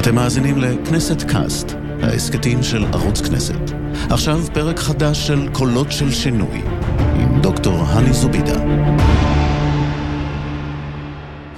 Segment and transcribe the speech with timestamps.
[0.00, 1.72] אתם מאזינים לכנסת קאסט,
[2.02, 3.70] ההסכתים של ערוץ כנסת.
[4.10, 6.62] עכשיו פרק חדש של קולות של שינוי,
[7.14, 8.60] עם דוקטור הני זובידה.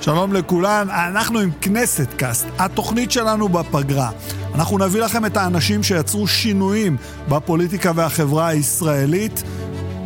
[0.01, 4.11] שלום לכולן, אנחנו עם כנסת קאסט, התוכנית שלנו בפגרה.
[4.55, 6.97] אנחנו נביא לכם את האנשים שיצרו שינויים
[7.29, 9.43] בפוליטיקה והחברה הישראלית.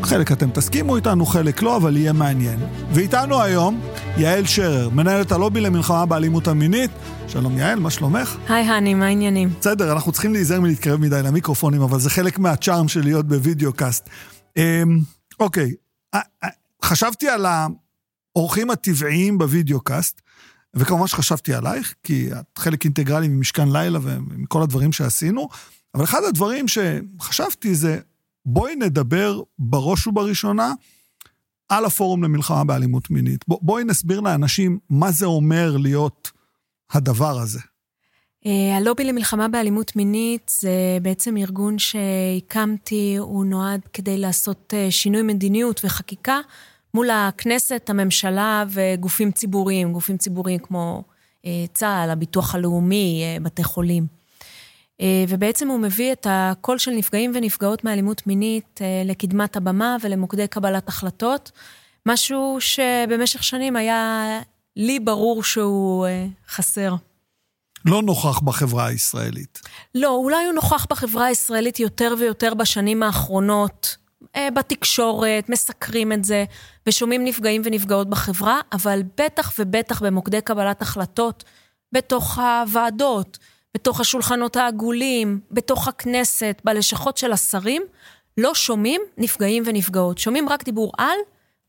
[0.07, 2.59] חלק אתם תסכימו איתנו, חלק לא, אבל יהיה מעניין.
[2.93, 3.81] ואיתנו היום
[4.17, 6.91] יעל שרר, מנהלת הלובי למלחמה באלימות המינית.
[7.29, 8.37] שלום יעל, מה שלומך?
[8.49, 9.51] היי הני, מה העניינים?
[9.61, 13.73] בסדר, אנחנו צריכים להיזהר מלהתקרב מדי למיקרופונים, אבל זה חלק מה charm של להיות ב
[13.73, 14.09] videocast.
[14.57, 15.01] אמ,
[15.41, 15.75] אוקיי,
[16.15, 16.49] אה, אה,
[16.85, 17.47] חשבתי על
[18.37, 20.21] האורחים הטבעיים ב videocast,
[20.75, 25.49] וכמובן שחשבתי עלייך, כי את חלק אינטגרלי ממשכן לילה ומכל הדברים שעשינו,
[25.95, 27.99] אבל אחד הדברים שחשבתי זה,
[28.47, 30.73] בואי נדבר בראש ובראשונה
[31.69, 33.45] על הפורום למלחמה באלימות מינית.
[33.49, 36.31] בואי נסביר לאנשים מה זה אומר להיות
[36.93, 37.61] הדבר הזה.
[38.47, 45.23] אה, הלובי למלחמה באלימות מינית זה בעצם ארגון שהקמתי, הוא נועד כדי לעשות אה, שינוי
[45.23, 46.41] מדיניות וחקיקה
[46.95, 51.03] מול הכנסת, הממשלה וגופים ציבוריים, גופים ציבוריים כמו
[51.47, 54.16] אה, צה"ל, הביטוח הלאומי, בתי חולים.
[55.29, 61.51] ובעצם הוא מביא את הקול של נפגעים ונפגעות מאלימות מינית לקדמת הבמה ולמוקדי קבלת החלטות,
[62.07, 64.41] משהו שבמשך שנים היה
[64.77, 66.07] לי ברור שהוא
[66.49, 66.95] חסר.
[67.85, 69.61] לא נוכח בחברה הישראלית.
[69.95, 73.97] לא, אולי הוא נוכח בחברה הישראלית יותר ויותר בשנים האחרונות.
[74.37, 76.45] אה, בתקשורת, מסקרים את זה,
[76.87, 81.45] ושומעים נפגעים ונפגעות בחברה, אבל בטח ובטח במוקדי קבלת החלטות,
[81.93, 83.39] בתוך הוועדות,
[83.77, 87.83] בתוך השולחנות העגולים, בתוך הכנסת, בלשכות של השרים,
[88.37, 90.19] לא שומעים נפגעים ונפגעות.
[90.19, 91.19] שומעים רק דיבור על,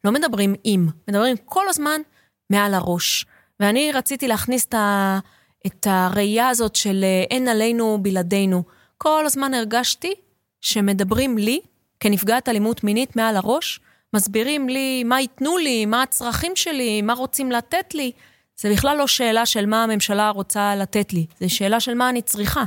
[0.04, 2.02] לא מדברים עם, מדברים כל הזמן
[2.50, 3.26] מעל הראש.
[3.60, 5.20] ואני רציתי להכניס את ה...
[5.66, 8.64] את הראייה הזאת של אה, אין עלינו בלעדינו.
[8.98, 10.14] כל הזמן הרגשתי
[10.62, 11.60] שמדברים לי,
[12.00, 13.80] כנפגעת אלימות מינית מעל הראש,
[14.14, 18.12] מסבירים לי מה ייתנו לי, מה הצרכים שלי, מה רוצים לתת לי.
[18.60, 22.22] זה בכלל לא שאלה של מה הממשלה רוצה לתת לי, זה שאלה של מה אני
[22.22, 22.64] צריכה.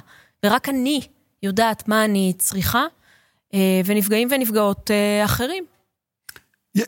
[0.46, 1.00] ורק אני
[1.42, 2.84] יודעת מה אני צריכה,
[3.54, 5.64] אה, ונפגעים ונפגעות אה, אחרים.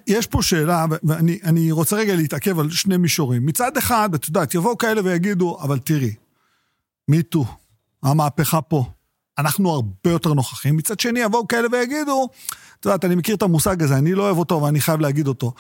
[0.06, 3.46] יש פה שאלה, ואני רוצה רגע להתעכב על שני מישורים.
[3.46, 6.14] מצד אחד, את יודעת, יבואו כאלה ויגידו, אבל תראי,
[7.08, 7.44] מיטו,
[8.02, 8.84] המהפכה פה.
[9.38, 10.76] אנחנו הרבה יותר נוכחים.
[10.76, 12.28] מצד שני, יבואו כאלה ויגידו,
[12.80, 15.52] את יודעת, אני מכיר את המושג הזה, אני לא אוהב אותו ואני חייב להגיד אותו.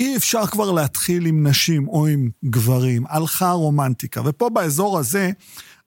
[0.00, 4.20] אי אפשר כבר להתחיל עם נשים או עם גברים, הלכה הרומנטיקה.
[4.24, 5.30] ופה באזור הזה,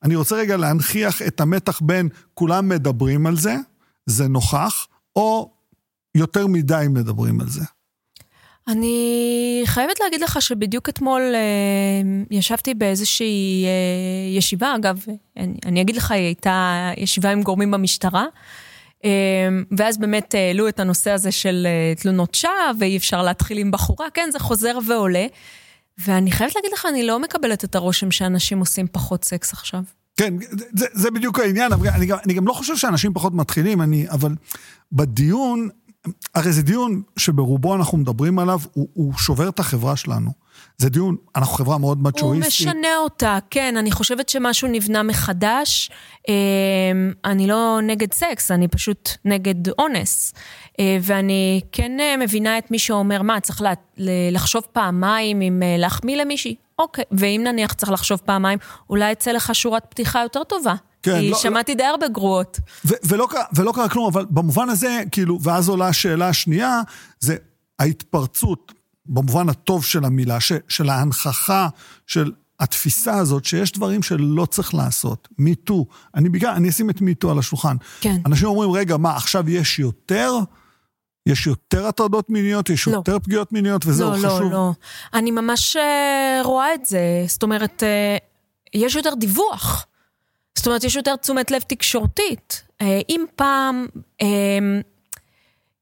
[0.04, 3.56] אני רוצה רגע להנכיח את המתח בין כולם מדברים על זה,
[4.06, 5.52] זה נוכח, או
[6.16, 7.62] יותר מדי מדברים על זה.
[8.68, 12.02] אני חייבת להגיד לך שבדיוק אתמול אה,
[12.32, 15.06] ישבתי באיזושהי אה, ישיבה, אגב,
[15.38, 18.26] אני, אני אגיד לך, היא הייתה ישיבה עם גורמים במשטרה,
[19.78, 24.08] ואז באמת העלו את הנושא הזה של אה, תלונות שווא, ואי אפשר להתחיל עם בחורה,
[24.14, 25.26] כן, זה חוזר ועולה.
[26.06, 29.84] ואני חייבת להגיד לך, אני לא מקבלת את הרושם שאנשים עושים פחות סקס עכשיו.
[30.18, 30.34] כן,
[30.78, 34.36] זה, זה בדיוק העניין, אבל אני, אני גם לא חושב שאנשים פחות מתחילים, אני, אבל
[34.92, 35.70] בדיון
[36.36, 40.32] הרי זה דיון שברובו אנחנו מדברים עליו, הוא, הוא שובר את החברה שלנו.
[40.82, 42.68] זה דיון, אנחנו חברה מאוד מצ'ואיסטית.
[42.68, 45.92] הוא משנה אותה, כן, אני חושבת שמשהו נבנה מחדש.
[46.28, 46.34] אמ,
[47.26, 50.34] אני לא נגד סקס, אני פשוט נגד אונס.
[50.80, 53.62] אה, ואני כן אה, מבינה את מי שאומר, מה, צריך
[54.32, 56.56] לחשוב פעמיים אם אה, להחמיא למישהי?
[56.80, 58.60] אוקיי, ואם נניח צריך לחשוב פעמיים,
[58.90, 60.76] אולי יצא לך שורת פתיחה יותר טובה.
[61.04, 61.78] כן, כי לא, שמעתי לא...
[61.78, 62.60] די הרבה גרועות.
[62.86, 66.82] ו- ולא, ולא קרה כלום, אבל במובן הזה, כאילו, ואז עולה השאלה השנייה,
[67.20, 67.36] זה
[67.80, 68.74] ההתפרצות,
[69.12, 71.68] במובן הטוב של המילה, ש, של ההנכחה
[72.08, 75.28] של התפיסה הזאת שיש דברים שלא צריך לעשות.
[75.38, 75.86] מיטו.
[76.16, 77.76] אני בגלל, אני אשים את מיטו על השולחן.
[78.02, 78.16] כן.
[78.26, 80.34] אנשים אומרים, רגע, מה, עכשיו יש יותר?
[81.26, 82.94] יש יותר הטרדות מיניות, יש לא.
[82.94, 84.30] יותר פגיעות מיניות, וזהו לא, חשוב.
[84.30, 84.72] לא, לא, לא.
[85.14, 87.26] אני ממש uh, רואה את זה.
[87.28, 88.24] זאת אומרת, uh,
[88.74, 89.86] יש יותר דיווח.
[90.56, 92.64] זאת אומרת, יש יותר תשומת לב תקשורתית.
[92.82, 93.88] אה, אם פעם,
[94.22, 94.28] אה,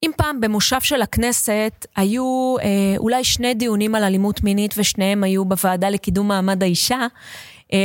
[0.04, 2.66] אם פעם במושב של הכנסת היו אה,
[2.98, 7.07] אולי שני דיונים על אלימות מינית ושניהם היו בוועדה לקידום מעמד האישה,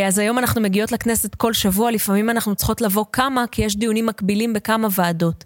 [0.06, 4.06] אז היום אנחנו מגיעות לכנסת כל שבוע, לפעמים אנחנו צריכות לבוא כמה, כי יש דיונים
[4.06, 5.44] מקבילים בכמה ועדות.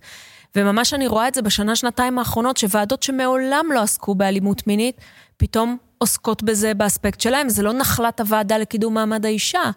[0.56, 5.00] וממש אני רואה את זה בשנה, שנתיים האחרונות, שוועדות שמעולם לא עסקו באלימות מינית,
[5.36, 7.48] פתאום עוסקות בזה באספקט שלהם.
[7.48, 9.70] זה לא נחלת הוועדה לקידום מעמד האישה.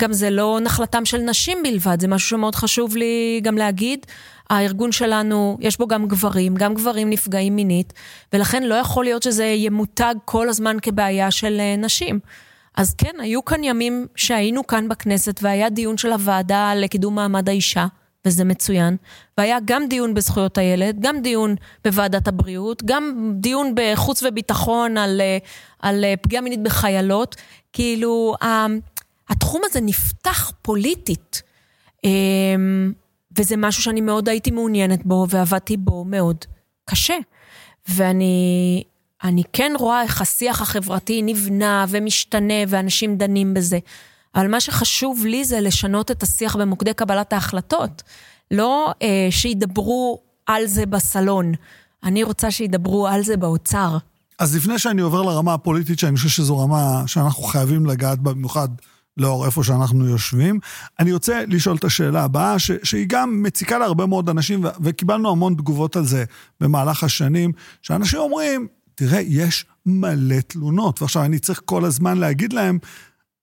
[0.00, 4.06] גם זה לא נחלתם של נשים בלבד, זה משהו שמאוד חשוב לי גם להגיד.
[4.52, 7.92] הארגון שלנו, יש בו גם גברים, גם גברים נפגעים מינית,
[8.32, 12.20] ולכן לא יכול להיות שזה ימותג כל הזמן כבעיה של אה, נשים.
[12.76, 17.86] אז כן, היו כאן ימים שהיינו כאן בכנסת והיה דיון של הוועדה לקידום מעמד האישה,
[18.24, 18.96] וזה מצוין,
[19.38, 21.54] והיה גם דיון בזכויות הילד, גם דיון
[21.84, 25.20] בוועדת הבריאות, גם דיון בחוץ וביטחון על,
[25.78, 27.36] על פגיעה מינית בחיילות.
[27.72, 28.34] כאילו,
[29.28, 31.42] התחום הזה נפתח פוליטית,
[32.04, 32.92] אמ,
[33.38, 36.36] וזה משהו שאני מאוד הייתי מעוניינת בו ועבדתי בו מאוד
[36.90, 37.16] קשה.
[37.88, 38.84] ואני
[39.24, 43.78] אני כן רואה איך השיח החברתי נבנה ומשתנה ואנשים דנים בזה.
[44.34, 48.02] אבל מה שחשוב לי זה לשנות את השיח במוקדי קבלת ההחלטות.
[48.50, 51.52] לא אה, שידברו על זה בסלון,
[52.04, 53.98] אני רוצה שידברו על זה באוצר.
[54.38, 58.68] אז לפני שאני עובר לרמה הפוליטית, שאני חושב שזו רמה שאנחנו חייבים לגעת בה, במיוחד
[59.16, 60.60] לאור איפה שאנחנו יושבים,
[61.00, 65.30] אני רוצה לשאול את השאלה הבאה, ש, שהיא גם מציקה להרבה מאוד אנשים, ו, וקיבלנו
[65.30, 66.24] המון תגובות על זה
[66.60, 72.78] במהלך השנים, שאנשים אומרים, תראה, יש מלא תלונות, ועכשיו אני צריך כל הזמן להגיד להם,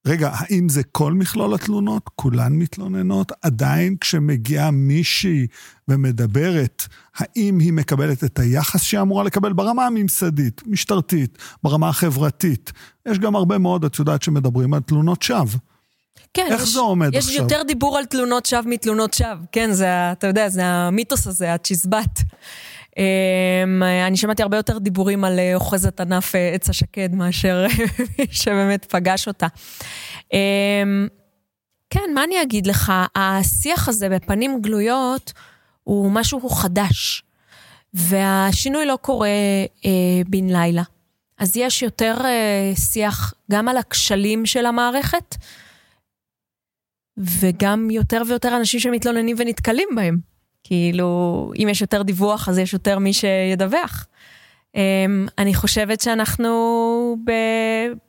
[0.05, 2.09] רגע, האם זה כל מכלול התלונות?
[2.15, 3.31] כולן מתלוננות?
[3.41, 5.47] עדיין כשמגיעה מישהי
[5.87, 6.83] ומדברת,
[7.15, 12.71] האם היא מקבלת את היחס שהיא אמורה לקבל ברמה הממסדית, משטרתית, ברמה החברתית?
[13.07, 15.59] יש גם הרבה מאוד, את יודעת, שמדברים על תלונות שווא.
[16.33, 17.33] כן, איך יש, זה עומד יש עכשיו?
[17.33, 19.45] יש יותר דיבור על תלונות שווא מתלונות שווא.
[19.51, 22.19] כן, זה, אתה יודע, זה המיתוס הזה, הצ'יזבט.
[22.97, 27.65] אמ, אני שמעתי הרבה יותר דיבורים על אה, אוחזת ענף אה, עץ השקד מאשר
[28.19, 29.47] מי שבאמת פגש אותה.
[30.33, 31.07] אמ,
[31.89, 32.93] כן, מה אני אגיד לך?
[33.15, 35.33] השיח הזה בפנים גלויות
[35.83, 37.23] הוא משהו חדש,
[37.93, 39.29] והשינוי לא קורה
[39.85, 40.83] אה, בן לילה.
[41.37, 45.35] אז יש יותר אה, שיח גם על הכשלים של המערכת,
[47.17, 50.28] וגם יותר ויותר אנשים שמתלוננים ונתקלים בהם.
[50.63, 54.07] כאילו, אם יש יותר דיווח, אז יש יותר מי שידווח.
[54.75, 57.31] אמ, אני חושבת שאנחנו ב,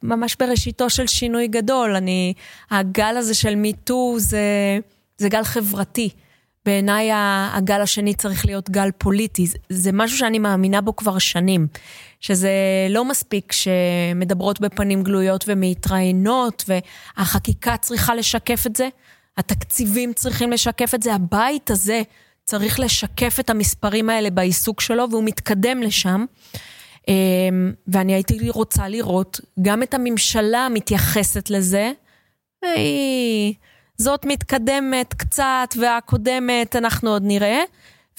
[0.02, 1.96] ממש בראשיתו של שינוי גדול.
[1.96, 2.34] אני,
[2.70, 4.78] הגל הזה של מיטו זה,
[5.18, 6.08] זה גל חברתי.
[6.66, 7.10] בעיניי
[7.52, 9.46] הגל השני צריך להיות גל פוליטי.
[9.68, 11.66] זה משהו שאני מאמינה בו כבר שנים.
[12.20, 12.50] שזה
[12.90, 18.88] לא מספיק שמדברות בפנים גלויות ומתראיינות, והחקיקה צריכה לשקף את זה,
[19.36, 22.02] התקציבים צריכים לשקף את זה, הבית הזה
[22.50, 26.24] צריך לשקף את המספרים האלה בעיסוק שלו, והוא מתקדם לשם.
[27.08, 31.92] אמ, ואני הייתי רוצה לראות גם את הממשלה מתייחסת לזה.
[32.62, 33.54] היא...
[33.96, 37.60] זאת מתקדמת קצת, והקודמת אנחנו עוד נראה.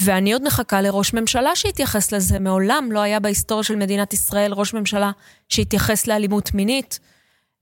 [0.01, 2.39] ואני עוד מחכה לראש ממשלה שיתייחס לזה.
[2.39, 5.11] מעולם לא היה בהיסטוריה של מדינת ישראל ראש ממשלה
[5.49, 6.99] שהתייחס לאלימות מינית.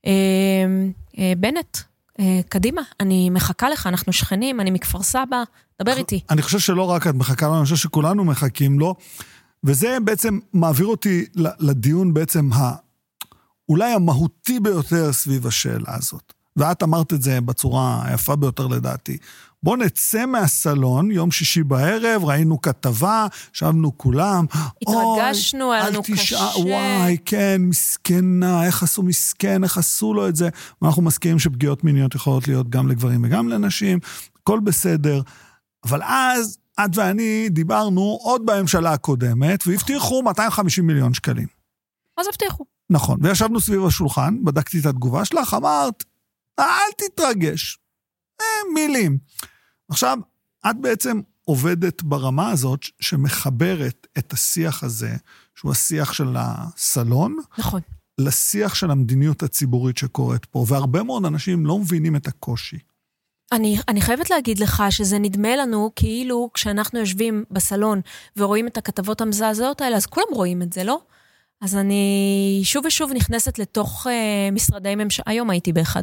[0.06, 1.78] אמ, אה, בנט,
[2.48, 5.42] קדימה, אני מחכה לך, אנחנו שכנים, אני מכפר סבא,
[5.82, 6.20] דבר איתי.
[6.30, 8.94] אני חושב שלא רק את מחכה לו, אני חושב שכולנו מחכים לו,
[9.64, 12.72] וזה בעצם מעביר אותי לדיון בעצם ה...
[13.68, 16.32] אולי המהותי ביותר סביב השאלה הזאת.
[16.56, 19.18] ואת אמרת את זה בצורה היפה ביותר לדעתי.
[19.62, 24.44] בוא נצא מהסלון, יום שישי בערב, ראינו כתבה, ישבנו כולם.
[24.82, 26.48] התרגשנו, היה לנו קשה.
[26.56, 30.48] וואי, כן, מסכנה, איך עשו מסכן, איך עשו לו את זה.
[30.82, 33.98] ואנחנו מסכימים שפגיעות מיניות יכולות להיות גם לגברים וגם לנשים,
[34.42, 35.22] הכל בסדר.
[35.84, 41.46] אבל אז, את ואני דיברנו עוד בממשלה הקודמת, והבטיחו 250 מיליון שקלים.
[42.20, 42.64] אז הבטיחו.
[42.90, 46.04] נכון, וישבנו סביב השולחן, בדקתי את התגובה שלך, אמרת,
[46.60, 47.78] אל תתרגש.
[48.40, 49.18] אה, מילים.
[49.90, 50.18] עכשיו,
[50.70, 55.16] את בעצם עובדת ברמה הזאת שמחברת את השיח הזה,
[55.54, 57.80] שהוא השיח של הסלון, נכון.
[58.18, 62.78] לשיח של המדיניות הציבורית שקורית פה, והרבה מאוד אנשים לא מבינים את הקושי.
[63.52, 68.00] אני, אני חייבת להגיד לך שזה נדמה לנו כאילו כשאנחנו יושבים בסלון
[68.36, 71.00] ורואים את הכתבות המזעזעות האלה, אז כולם רואים את זה, לא?
[71.60, 74.10] אז אני שוב ושוב נכנסת לתוך uh,
[74.52, 76.02] משרדי ממשלה, היום הייתי באחד.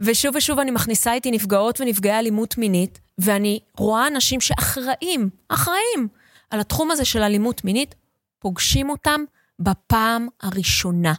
[0.00, 6.08] ושוב ושוב אני מכניסה איתי נפגעות ונפגעי אלימות מינית, ואני רואה אנשים שאחראים, אחראים,
[6.50, 7.94] על התחום הזה של אלימות מינית,
[8.38, 9.20] פוגשים אותם
[9.58, 11.12] בפעם הראשונה.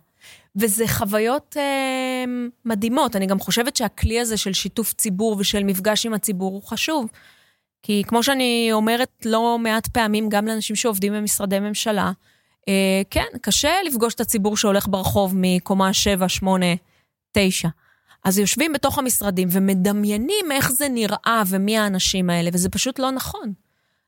[0.56, 2.26] וזה חוויות אה,
[2.66, 3.16] מדהימות.
[3.16, 7.08] אני גם חושבת שהכלי הזה של שיתוף ציבור ושל מפגש עם הציבור הוא חשוב.
[7.84, 12.12] כי כמו שאני אומרת לא מעט פעמים, גם לאנשים שעובדים במשרדי ממשלה,
[12.68, 16.66] אה, כן, קשה לפגוש את הציבור שהולך ברחוב מקומה 7, 8,
[17.32, 17.68] 9.
[18.24, 23.54] אז יושבים בתוך המשרדים ומדמיינים איך זה נראה ומי האנשים האלה, וזה פשוט לא נכון.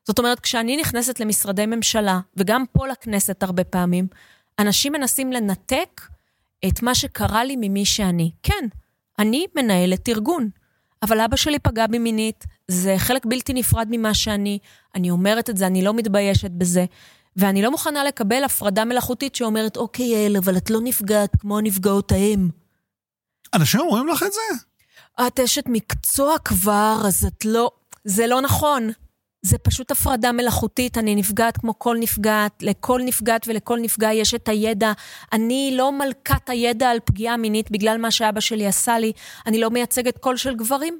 [0.07, 4.07] זאת אומרת, כשאני נכנסת למשרדי ממשלה, וגם פה לכנסת הרבה פעמים,
[4.59, 6.01] אנשים מנסים לנתק
[6.67, 8.31] את מה שקרה לי ממי שאני.
[8.43, 8.67] כן,
[9.19, 10.49] אני מנהלת ארגון,
[11.03, 14.59] אבל אבא שלי פגע בי מינית, זה חלק בלתי נפרד ממה שאני,
[14.95, 16.85] אני אומרת את זה, אני לא מתביישת בזה,
[17.35, 22.11] ואני לא מוכנה לקבל הפרדה מלאכותית שאומרת, אוקיי, יעל, אבל את לא נפגעת כמו הנפגעות
[22.11, 22.49] ההם.
[23.53, 24.65] אנשים אומרים לך את זה?
[25.27, 27.71] את אשת מקצוע כבר, אז את לא...
[28.03, 28.91] זה לא נכון.
[29.41, 34.49] זה פשוט הפרדה מלאכותית, אני נפגעת כמו כל נפגעת, לכל נפגעת ולכל נפגע יש את
[34.49, 34.91] הידע.
[35.33, 39.11] אני לא מלכת הידע על פגיעה מינית בגלל מה שאבא שלי עשה לי,
[39.47, 40.99] אני לא מייצגת קול של גברים.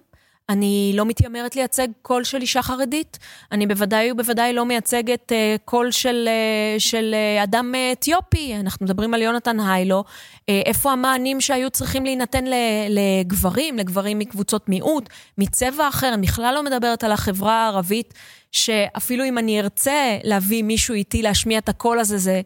[0.50, 3.20] אני לא מתיימרת לייצג קול של אישה חרדית,
[3.52, 6.30] אני בוודאי ובוודאי לא מייצגת אה, קול של,
[6.77, 12.06] אה, של אה, אדם אתיופי, אנחנו מדברים על יונתן היילו, אה, איפה המענים שהיו צריכים
[12.06, 12.44] להינתן
[12.90, 18.14] לגברים, לגברים מקבוצות מיעוט, מצבע אחר, אני בכלל לא מדברת על החברה הערבית,
[18.52, 22.42] שאפילו אם אני ארצה להביא מישהו איתי להשמיע את הקול הזה, זה,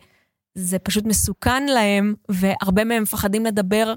[0.56, 3.94] זה פשוט מסוכן להם, והרבה מהם מפחדים לדבר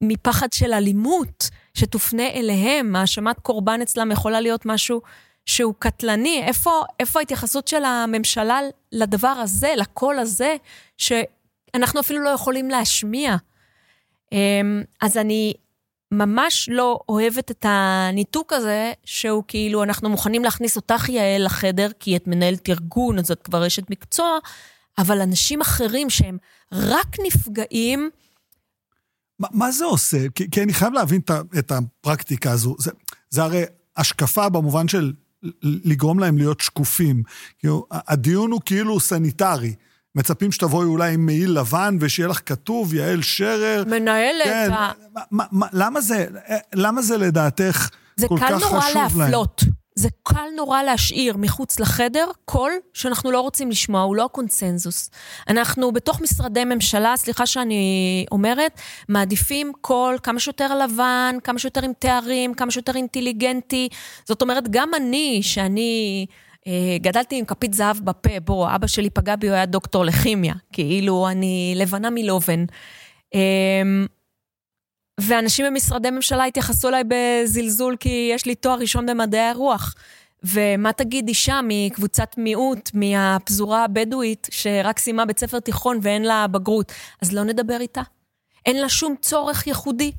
[0.00, 5.00] מפחד של אלימות שתופנה אליהם, האשמת קורבן אצלם יכולה להיות משהו
[5.46, 6.42] שהוא קטלני.
[6.42, 8.60] איפה, איפה ההתייחסות של הממשלה
[8.92, 10.56] לדבר הזה, לקול הזה,
[10.98, 13.36] שאנחנו אפילו לא יכולים להשמיע?
[14.32, 15.54] אמ, אז אני
[16.12, 22.16] ממש לא אוהבת את הניתוק הזה, שהוא כאילו, אנחנו מוכנים להכניס אותך, יעל, לחדר, כי
[22.16, 24.38] את מנהלת ארגון, אז את כבר אשת מקצוע,
[24.98, 26.38] אבל אנשים אחרים שהם
[26.72, 28.10] רק נפגעים,
[29.40, 30.28] מה, מה זה עושה?
[30.34, 31.20] כי, כי אני חייב להבין
[31.58, 32.76] את הפרקטיקה הזו.
[32.78, 32.90] זה,
[33.30, 33.62] זה הרי
[33.96, 35.12] השקפה במובן של
[35.62, 37.22] לגרום להם להיות שקופים.
[37.58, 39.74] כאילו, הדיון הוא כאילו סניטרי.
[40.14, 43.84] מצפים שתבואי אולי עם מעיל לבן ושיהיה לך כתוב, יעל שרר.
[43.86, 44.44] מנהלת.
[44.44, 44.92] כן, ה...
[45.30, 46.26] מה, מה, למה, זה,
[46.74, 47.88] למה זה לדעתך
[48.28, 48.80] כל כך חשוב להם?
[48.80, 49.64] זה קל נורא להפלות.
[50.00, 55.10] זה קל נורא להשאיר מחוץ לחדר קול שאנחנו לא רוצים לשמוע, הוא לא הקונצנזוס.
[55.48, 61.92] אנחנו בתוך משרדי ממשלה, סליחה שאני אומרת, מעדיפים קול כמה שיותר לבן, כמה שיותר עם
[61.98, 63.88] תארים, כמה שיותר אינטליגנטי.
[64.24, 66.26] זאת אומרת, גם אני, שאני...
[66.66, 70.54] אה, גדלתי עם כפית זהב בפה, בוא, אבא שלי פגע בי, הוא היה דוקטור לכימיה,
[70.72, 72.64] כאילו אני לבנה מלובן.
[75.20, 79.94] ואנשים במשרדי ממשלה התייחסו אליי בזלזול כי יש לי תואר ראשון במדעי הרוח.
[80.42, 86.92] ומה תגיד אישה מקבוצת מיעוט, מהפזורה הבדואית, שרק סיימה בית ספר תיכון ואין לה בגרות,
[87.22, 88.02] אז לא נדבר איתה?
[88.66, 90.12] אין לה שום צורך ייחודי.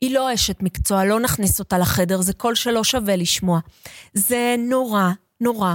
[0.00, 3.60] היא לא אשת מקצוע, לא נכניס אותה לחדר, זה קול שלא שווה לשמוע.
[4.14, 5.10] זה נורא,
[5.40, 5.74] נורא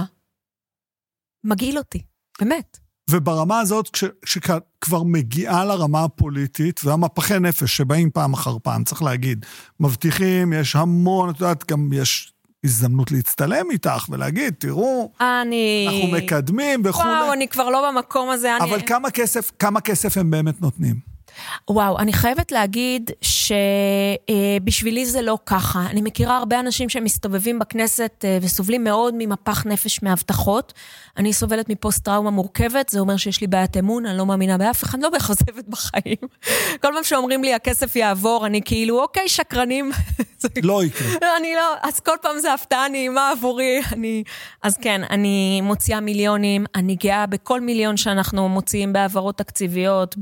[1.44, 2.02] מגעיל אותי,
[2.40, 2.83] באמת.
[3.10, 3.88] וברמה הזאת,
[4.22, 9.46] כשכבר מגיעה לרמה הפוליטית, והמפחי נפש שבאים פעם אחר פעם, צריך להגיד,
[9.80, 12.32] מבטיחים, יש המון, את יודעת, גם יש
[12.64, 15.86] הזדמנות להצטלם איתך ולהגיד, תראו, אני...
[15.88, 17.08] אנחנו מקדמים וכולי.
[17.08, 18.56] וואו, אני כבר לא במקום הזה.
[18.56, 18.86] אבל אני...
[18.86, 21.13] כמה כסף, כמה כסף הם באמת נותנים?
[21.70, 25.86] וואו, אני חייבת להגיד שבשבילי זה לא ככה.
[25.90, 30.72] אני מכירה הרבה אנשים שמסתובבים בכנסת אה, וסובלים מאוד ממפח נפש מהבטחות.
[31.16, 35.02] אני סובלת מפוסט-טראומה מורכבת, זה אומר שיש לי בעיית אמון, אני לא מאמינה באף אחד,
[35.02, 36.16] לא בכזבת בחיים.
[36.82, 39.90] כל פעם שאומרים לי הכסף יעבור, אני כאילו, אוקיי, שקרנים.
[40.62, 41.08] לא יקרה.
[41.38, 43.80] אני לא, אז כל פעם זה הפתעה נעימה עבורי.
[43.92, 44.24] אני...
[44.62, 50.16] אז כן, אני מוציאה מיליונים, אני גאה בכל מיליון שאנחנו מוציאים בהעברות תקציביות,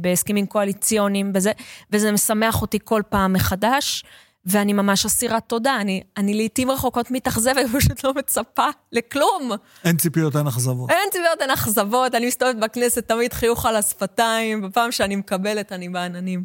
[0.00, 1.52] בהסכמים קואליציוניים, וזה,
[1.90, 4.04] וזה משמח אותי כל פעם מחדש.
[4.46, 5.80] ואני ממש אסירת תודה.
[5.80, 9.52] אני, אני לעיתים רחוקות מתאכזבת, פשוט לא מצפה לכלום.
[9.84, 10.90] אין ציפיות, אין אכזבות.
[10.90, 12.14] אין ציפיות, אין אכזבות.
[12.14, 16.44] אני מסתובבת בכנסת, תמיד חיוך על השפתיים, בפעם שאני מקבלת, אני בעננים.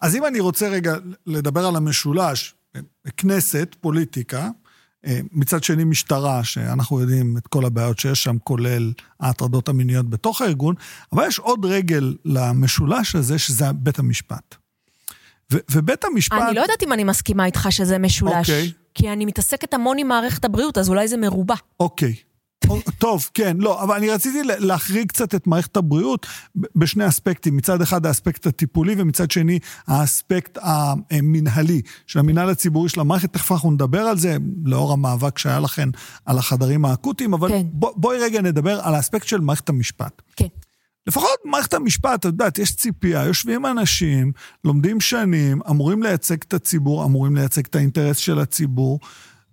[0.00, 0.94] אז אם אני רוצה רגע
[1.26, 2.54] לדבר על המשולש,
[3.16, 4.48] כנסת, פוליטיקה,
[5.32, 10.74] מצד שני משטרה, שאנחנו יודעים את כל הבעיות שיש שם, כולל ההטרדות המיניות בתוך הארגון,
[11.12, 14.54] אבל יש עוד רגל למשולש הזה, שזה בית המשפט.
[15.52, 16.42] ו- ובית המשפט...
[16.46, 18.50] אני לא יודעת אם אני מסכימה איתך שזה משולש.
[18.50, 18.72] אוקיי.
[18.94, 21.54] כי אני מתעסקת המון עם מערכת הבריאות, אז אולי זה מרובע.
[21.80, 22.14] אוקיי.
[22.98, 26.26] טוב, כן, לא, אבל אני רציתי להחריג קצת את מערכת הבריאות
[26.76, 27.56] בשני אספקטים.
[27.56, 33.32] מצד אחד האספקט הטיפולי, ומצד שני האספקט המנהלי של המנהל הציבורי של המערכת.
[33.32, 35.90] תכף אנחנו נדבר על זה, לאור המאבק שהיה לכם
[36.26, 37.66] על החדרים האקוטיים, אבל כן.
[37.72, 40.22] בוא, בואי רגע נדבר על האספקט של מערכת המשפט.
[40.36, 40.46] כן.
[41.06, 44.32] לפחות מערכת המשפט, את יודעת, יש ציפייה, יושבים אנשים,
[44.64, 49.00] לומדים שנים, אמורים לייצג את הציבור, אמורים לייצג את האינטרס של הציבור.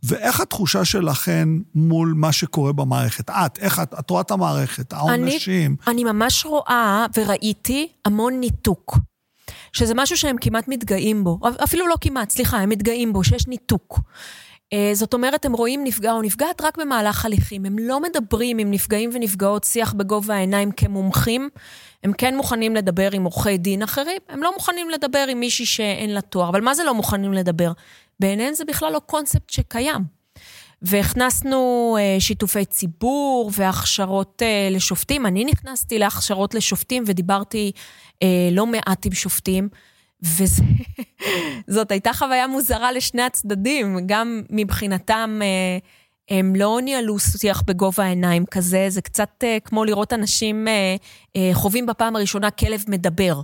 [0.03, 3.29] ואיך התחושה שלכן מול מה שקורה במערכת?
[3.29, 5.75] את, איך את, את רואה את המערכת, העונשים?
[5.87, 8.97] אני, אני ממש רואה וראיתי המון ניתוק.
[9.73, 13.99] שזה משהו שהם כמעט מתגאים בו, אפילו לא כמעט, סליחה, הם מתגאים בו, שיש ניתוק.
[14.73, 17.65] אה, זאת אומרת, הם רואים נפגע או נפגעת רק במהלך הליכים.
[17.65, 21.49] הם לא מדברים עם נפגעים ונפגעות שיח בגובה העיניים כמומחים.
[22.03, 26.13] הם כן מוכנים לדבר עם עורכי דין אחרים, הם לא מוכנים לדבר עם מישהי שאין
[26.13, 26.49] לה תואר.
[26.49, 27.71] אבל מה זה לא מוכנים לדבר?
[28.19, 30.19] בעיניהם זה בכלל לא קונספט שקיים.
[30.81, 35.25] והכנסנו אה, שיתופי ציבור והכשרות אה, לשופטים.
[35.25, 37.71] אני נכנסתי להכשרות לשופטים ודיברתי
[38.51, 39.69] לא מעט עם שופטים.
[40.21, 45.39] וזאת הייתה חוויה מוזרה לשני הצדדים, גם מבחינתם...
[45.43, 45.77] אה,
[46.37, 50.67] הם לא ניהלו שיח בגובה העיניים כזה, זה קצת כמו לראות אנשים
[51.53, 53.41] חווים בפעם הראשונה כלב מדבר.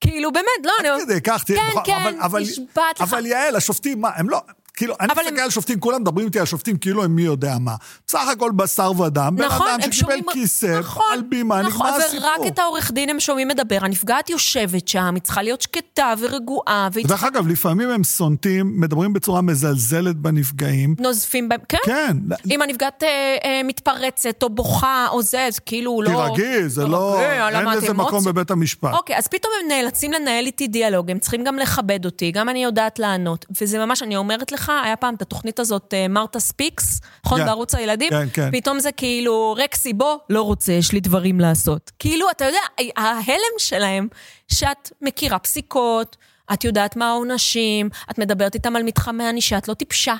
[0.00, 0.88] כאילו, באמת, לא, אני...
[0.88, 1.54] עד כדי כך, כן,
[1.84, 3.12] כן, נשבעת לך.
[3.12, 4.40] אבל יעל, השופטים, מה, הם לא...
[4.80, 5.44] כאילו, אני מסתכל הם...
[5.44, 7.74] על שופטים, כולם מדברים איתי על שופטים כאילו הם מי יודע מה.
[8.06, 12.28] בסך הכל בשר ודם, בן נכון, אדם שקיבל כיסא, נכון, על בימה, נכון, נגמר הסיפור.
[12.28, 16.88] ורק את העורך דין הם שומעים מדבר, הנפגעת יושבת שם, היא צריכה להיות שקטה ורגועה.
[16.92, 17.28] ודרך צריכה...
[17.28, 20.94] אגב, לפעמים הם סונטים, מדברים בצורה מזלזלת בנפגעים.
[20.98, 21.78] נוזפים בהם, כן.
[21.84, 22.16] כן.
[22.50, 26.10] אם הנפגעת אה, אה, מתפרצת או בוכה או זה, אז כאילו לא...
[26.10, 27.20] תירגעי, זה לא...
[27.48, 28.92] אין לזה מקום בבית המשפט.
[28.92, 32.64] אוקיי, אז פתאום הם נאלצים לנהל איתי דיאלוג, הם צריכים גם לכבד אותי, גם אני
[32.64, 33.46] יודעת לענות.
[33.60, 37.40] וזה ממש, אני אומרת לך, היה פעם את התוכנית הזאת, מרתה ספיקס, נכון?
[37.44, 38.10] בערוץ הילדים?
[38.10, 38.50] כן, כן.
[38.52, 41.90] פתאום זה כאילו, רקסי, בוא, לא רוצה, יש לי דברים לעשות.
[41.98, 42.60] כאילו, אתה יודע,
[42.96, 44.08] ההלם שלהם,
[44.48, 46.16] שאת מכירה פסיקות,
[46.52, 50.14] את יודעת מה העונשים, את מדברת איתם על מתחמי ענישה, את לא טיפשה.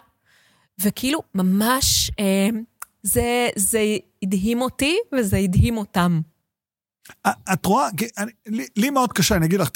[0.81, 2.49] וכאילו, ממש, אה,
[3.03, 6.21] זה, זה הדהים אותי וזה הדהים אותם.
[7.27, 7.89] את רואה,
[8.47, 9.69] לי, לי מאוד קשה, אני אגיד לך,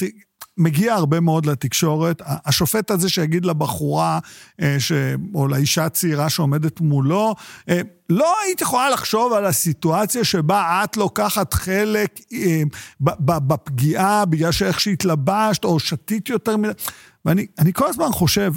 [0.57, 2.21] מגיע הרבה מאוד לתקשורת.
[2.25, 4.19] השופט הזה שיגיד לבחורה,
[4.61, 4.91] אה, ש...
[5.33, 7.35] או לאישה הצעירה שעומדת מולו,
[7.69, 12.61] אה, לא היית יכולה לחשוב על הסיטואציה שבה את לוקחת חלק אה,
[13.19, 16.71] בפגיעה בגלל שאיך שהתלבשת, או שתית יותר מדי.
[17.25, 18.53] ואני כל הזמן חושב,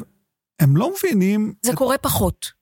[0.61, 1.53] הם לא מבינים...
[1.63, 1.77] זה את...
[1.77, 2.59] קורה פחות.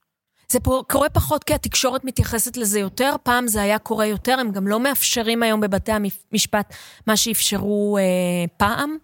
[0.48, 4.68] זה קורה פחות כי התקשורת מתייחסת לזה יותר, פעם זה היה קורה יותר, הם גם
[4.68, 6.74] לא מאפשרים היום בבתי המשפט
[7.06, 8.02] מה שאפשרו אה,
[8.56, 8.96] פעם.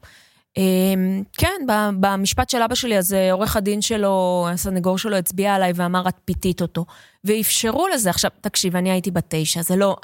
[0.56, 1.66] אמ, כן,
[2.00, 6.16] במשפט של אבא שלי, אז אה, עורך הדין שלו, הסנגור שלו הצביע עליי ואמר, את
[6.24, 6.84] פיתית אותו.
[7.24, 8.10] ואפשרו לזה.
[8.10, 9.96] עכשיו, תקשיב, אני הייתי בת תשע, זה לא...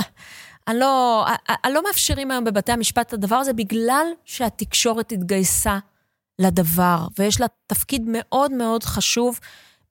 [0.68, 1.26] אני לא,
[1.64, 5.78] אני לא מאפשרים היום בבתי המשפט את הדבר הזה בגלל שהתקשורת התגייסה
[6.38, 9.38] לדבר, ויש לה תפקיד מאוד מאוד חשוב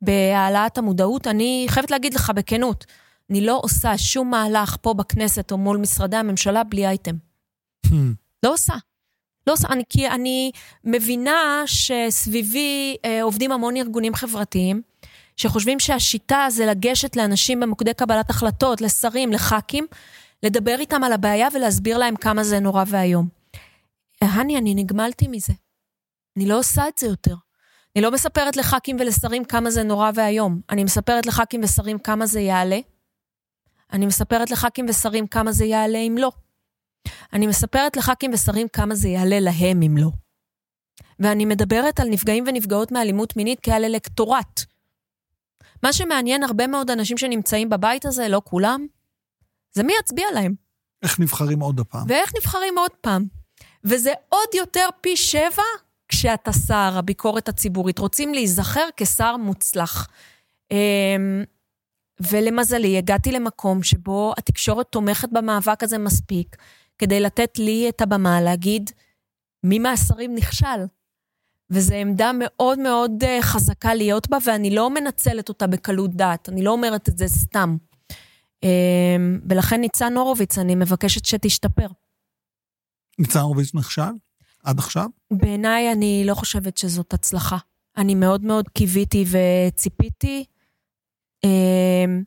[0.02, 1.28] בהעלאת המודעות.
[1.28, 2.86] אני חייבת להגיד לך בכנות,
[3.30, 7.16] אני לא עושה שום מהלך פה בכנסת או מול משרדי הממשלה בלי אייטם.
[7.88, 7.92] Hmm.
[8.44, 8.74] לא עושה.
[9.48, 10.52] לא, אני, כי אני
[10.84, 14.82] מבינה שסביבי אה, עובדים המון ארגונים חברתיים,
[15.38, 19.88] שחושבים שהשיטה זה לגשת לאנשים במוקדי קבלת החלטות, לשרים, לח"כים,
[20.44, 23.28] לדבר איתם על הבעיה ולהסביר להם כמה זה נורא ואיום.
[24.22, 25.54] הני, אני נגמלתי מזה.
[26.38, 27.36] אני לא עושה את זה יותר.
[27.96, 30.62] אני לא מספרת לח"כים ולשרים כמה זה נורא ואיום.
[30.70, 32.80] אני מספרת לח"כים ושרים כמה זה יעלה.
[33.94, 36.32] אני מספרת לח"כים ושרים כמה זה יעלה אם לא.
[37.34, 40.10] אני מספרת לח"כים ושרים כמה זה יעלה להם אם לא.
[41.20, 44.62] ואני מדברת על נפגעים ונפגעות מאלימות מינית כעל אלקטורט.
[45.84, 48.88] מה שמעניין הרבה מאוד אנשים שנמצאים בבית הזה, לא כולם,
[49.74, 50.54] זה מי יצביע להם.
[51.04, 52.06] איך נבחרים עוד פעם.
[52.08, 53.26] ואיך נבחרים עוד פעם.
[53.84, 55.64] וזה עוד יותר פי שבע
[56.08, 58.00] כשאתה שר, הביקורת הציבורית.
[58.00, 60.08] רוצים להיזכר כשר מוצלח.
[60.72, 61.44] אמ,
[62.32, 66.56] ולמזלי, הגעתי למקום שבו התקשורת תומכת במאבק הזה מספיק,
[66.98, 68.90] כדי לתת לי את הבמה להגיד
[69.64, 70.86] מי מהשרים נכשל.
[71.70, 76.64] וזו עמדה מאוד מאוד אה, חזקה להיות בה, ואני לא מנצלת אותה בקלות דעת, אני
[76.64, 77.78] לא אומרת את זה סתם.
[78.64, 81.88] אמ, ולכן ניצן הורוביץ, אני מבקשת שתשתפר.
[83.20, 84.02] ניצן הורוביץ נכשל?
[84.64, 85.06] עד עכשיו?
[85.32, 87.58] בעיניי אני לא חושבת שזאת הצלחה.
[87.98, 90.46] אני מאוד מאוד קיוויתי וציפיתי.
[91.44, 92.24] אמ,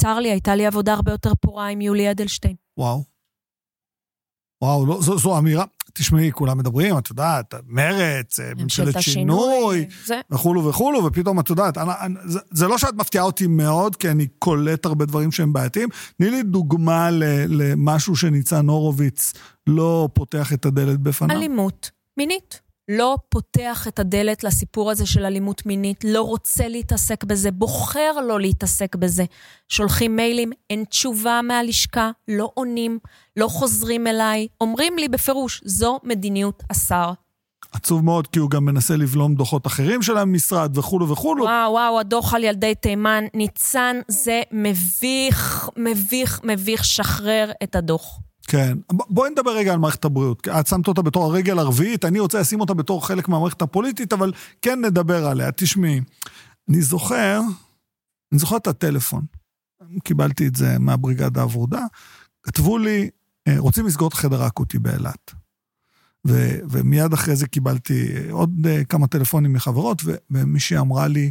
[0.00, 2.56] צר לי, הייתה לי עבודה הרבה יותר פורה עם יולי אדלשטיין.
[2.78, 3.11] וואו.
[4.62, 9.86] וואו, לא, זו, זו אמירה, תשמעי, כולם מדברים, את יודעת, מרץ, אה, ממשלת שינוי,
[10.30, 14.10] וכולו וכולו, ופתאום את יודעת, אני, אני, זה, זה לא שאת מפתיעה אותי מאוד, כי
[14.10, 15.88] אני קולט הרבה דברים שהם בעייתיים.
[16.18, 17.08] תני לי דוגמה
[17.48, 19.32] למשהו שניצן הורוביץ
[19.66, 21.36] לא פותח את הדלת בפניו.
[21.36, 22.60] אלימות מינית.
[22.88, 28.40] לא פותח את הדלת לסיפור הזה של אלימות מינית, לא רוצה להתעסק בזה, בוחר לא
[28.40, 29.24] להתעסק בזה.
[29.68, 32.98] שולחים מיילים, אין תשובה מהלשכה, לא עונים,
[33.36, 37.12] לא חוזרים אליי, אומרים לי בפירוש, זו מדיניות השר.
[37.72, 41.44] עצוב מאוד, כי הוא גם מנסה לבלום דוחות אחרים של המשרד וכולו וכולו.
[41.44, 43.24] וואו, וואו, הדוח על ילדי תימן.
[43.34, 48.18] ניצן, זה מביך, מביך, מביך, שחרר את הדוח.
[48.46, 48.78] כן.
[48.92, 50.48] בואי נדבר רגע על מערכת הבריאות.
[50.48, 54.32] את שמת אותה בתור הרגל הרביעית, אני רוצה לשים אותה בתור חלק מהמערכת הפוליטית, אבל
[54.62, 55.52] כן נדבר עליה.
[55.52, 56.00] תשמעי,
[56.68, 57.40] אני זוכר,
[58.32, 59.24] אני זוכר את הטלפון.
[60.04, 61.80] קיבלתי את זה מהבריגדה העבודה.
[62.42, 63.10] כתבו לי,
[63.48, 65.34] אה, רוצים לסגור את החדר האקוטי באילת.
[66.24, 71.30] ומיד אחרי זה קיבלתי עוד uh, כמה טלפונים מחברות, ומישהי אמרה לי,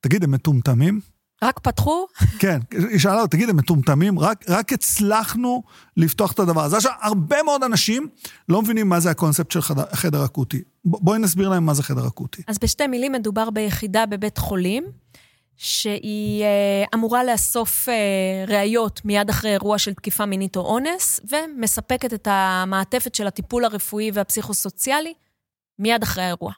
[0.00, 1.00] תגיד, הם מטומטמים?
[1.44, 2.06] רק פתחו?
[2.38, 4.18] כן, היא שאלה, תגיד, הם מטומטמים?
[4.18, 5.62] רק, רק הצלחנו
[5.96, 6.76] לפתוח את הדבר הזה.
[6.76, 8.08] עכשיו, הרבה מאוד אנשים
[8.48, 10.62] לא מבינים מה זה הקונספט של חדר, חדר אקוטי.
[10.84, 12.42] בואי נסביר להם מה זה חדר אקוטי.
[12.46, 14.84] אז בשתי מילים מדובר ביחידה בבית חולים,
[15.56, 17.94] שהיא אה, אמורה לאסוף אה,
[18.48, 24.10] ראיות מיד אחרי אירוע של תקיפה מינית או אונס, ומספקת את המעטפת של הטיפול הרפואי
[24.14, 25.14] והפסיכוסוציאלי
[25.78, 26.52] מיד אחרי האירוע.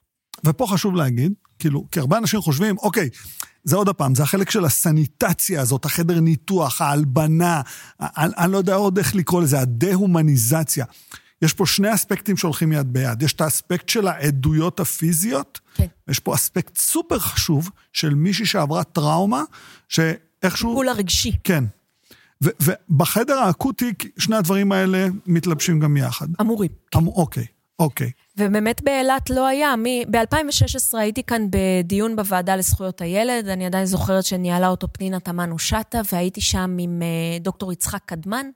[0.47, 3.09] ופה חשוב להגיד, כאילו, כי הרבה אנשים חושבים, אוקיי,
[3.64, 7.61] זה עוד פעם, זה החלק של הסניטציה הזאת, החדר ניתוח, ההלבנה,
[8.01, 10.85] אני, אני לא יודע עוד איך לקרוא לזה, הדה-הומניזציה.
[11.42, 13.22] יש פה שני אספקטים שהולכים יד ביד.
[13.22, 15.87] יש את האספקט של העדויות הפיזיות, כן.
[16.09, 19.42] יש פה אספקט סופר חשוב של מישהי שעברה טראומה,
[19.88, 20.70] שאיכשהו...
[20.70, 21.33] טיפול הרגשי.
[21.44, 21.64] כן.
[22.40, 26.27] ובחדר האקוטי, שני הדברים האלה מתלבשים גם יחד.
[26.40, 26.70] אמורים.
[26.96, 27.46] אמ- אוקיי,
[27.79, 28.11] אוקיי.
[28.37, 29.75] ובאמת באילת לא היה.
[30.11, 36.01] ב-2016 הייתי כאן בדיון בוועדה לזכויות הילד, אני עדיין זוכרת שניהלה אותו פנינה תמנו שטה,
[36.12, 38.47] והייתי שם עם אה, דוקטור יצחק קדמן,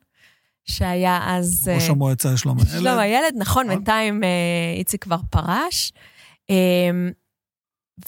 [0.64, 1.70] שהיה אז...
[1.74, 2.70] ראש אה, המועצה לשלום הילד.
[2.70, 4.28] שלום הילד, נכון, בינתיים אה,
[4.76, 5.92] איציק כבר פרש.
[6.50, 6.90] אה,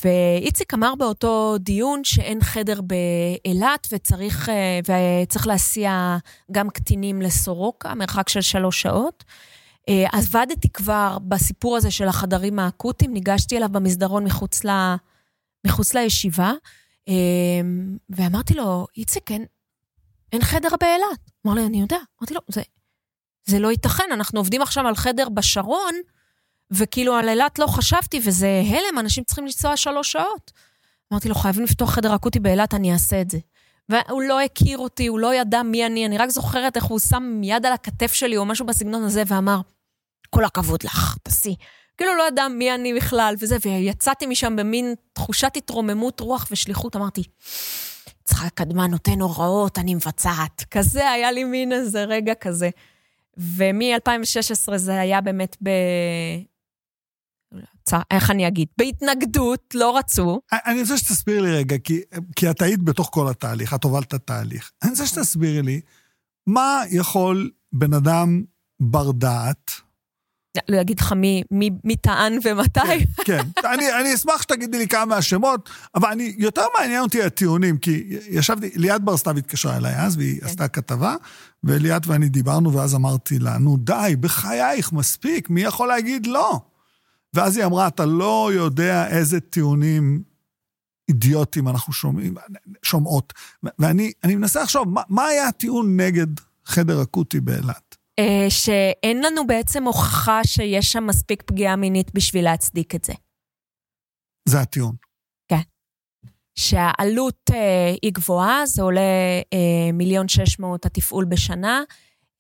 [0.05, 4.51] ואיציק אמר באותו דיון שאין חדר באילת וצריך,
[5.23, 6.17] וצריך להסיע
[6.53, 9.25] גם קטינים לסורוקה, מרחק של שלוש שעות.
[9.89, 14.95] אה, עבדתי כבר בסיפור הזה של החדרים האקוטיים, ניגשתי אליו במסדרון מחוץ, ל,
[15.67, 16.53] מחוץ לישיבה,
[17.09, 17.15] אה,
[18.11, 19.45] ואמרתי לו, איציק, אין,
[20.33, 21.31] אין חדר באילת.
[21.47, 21.99] אמר לי, אני יודע.
[22.21, 22.63] אמרתי לו, זה,
[23.47, 25.95] זה לא ייתכן, אנחנו עובדים עכשיו על חדר בשרון,
[26.71, 30.53] וכאילו על אילת לא חשבתי, וזה הלם, אנשים צריכים לנסוע שלוש שעות.
[31.13, 33.39] אמרתי לו, חייבים לפתוח חדר אקוטי באילת, אני אעשה את זה.
[33.89, 37.41] והוא לא הכיר אותי, הוא לא ידע מי אני, אני רק זוכרת איך הוא שם
[37.45, 39.61] יד על הכתף שלי או משהו בסגנון הזה, ואמר,
[40.31, 41.55] כל הכבוד לך, תעשי.
[41.97, 47.23] כאילו לא ידע מי אני בכלל וזה, ויצאתי משם במין תחושת התרוממות רוח ושליחות, אמרתי,
[48.23, 50.65] יצחק קדמן נותן הוראות, אני מבצעת.
[50.71, 52.71] כזה, היה לי מין איזה רגע כזה.
[53.37, 55.69] ומ-2016 זה היה באמת ב...
[58.11, 58.69] איך אני אגיד?
[58.79, 60.41] בהתנגדות, לא רצו.
[60.53, 61.77] אני רוצה שתסבירי לי רגע,
[62.37, 64.71] כי, את היית בתוך כל התהליך, את הובלת התהליך.
[64.83, 65.81] אני רוצה שתסבירי לי,
[66.47, 68.45] מה יכול בן אדם
[68.81, 69.71] בר דעת,
[70.69, 72.81] לא אגיד לך מי, מי, מי טען ומתי.
[73.25, 73.69] כן, כן.
[73.69, 78.71] אני, אני אשמח שתגידי לי כמה השמות, אבל אני, יותר מעניין אותי הטיעונים, כי ישבתי,
[78.75, 80.47] ליאת בר סתיו התקשרה אליי אז, והיא כן.
[80.47, 81.15] עשתה כתבה,
[81.65, 86.61] וליאת ואני דיברנו, ואז אמרתי לה, נו די, בחייך, מספיק, מי יכול להגיד לא?
[87.35, 90.23] ואז היא אמרה, אתה לא יודע איזה טיעונים
[91.09, 92.35] אידיוטים אנחנו שומעים,
[92.83, 93.33] שומעות.
[93.79, 96.27] ואני מנסה לחשוב, מה, מה היה הטיעון נגד
[96.65, 97.88] חדר אקוטי באילת?
[98.19, 103.13] אה, שאין לנו בעצם הוכחה שיש שם מספיק פגיעה מינית בשביל להצדיק את זה.
[104.49, 104.95] זה הטיעון.
[105.49, 105.61] כן.
[106.59, 109.01] שהעלות אה, היא גבוהה, זה עולה
[109.53, 111.83] אה, מיליון שש מאות התפעול בשנה.